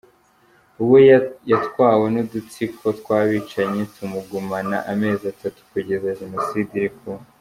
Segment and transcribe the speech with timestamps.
[0.89, 0.99] We
[1.51, 7.23] yatwawe n’udutsiko tw’abicanyi tumugumana amezi atatu kugeza Jenoside iri kuba.